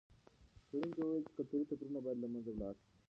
[0.67, 2.89] څېړونکي وویل چې کلتوري توپیرونه باید له منځه ولاړ سي.